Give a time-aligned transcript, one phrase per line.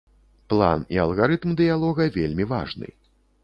[0.53, 2.87] План і алгарытм дыялога вельмі важны.